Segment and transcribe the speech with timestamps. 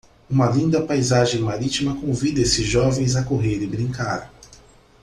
[0.27, 4.31] Uma linda paisagem marítima convida esses jovens a correr e brincar.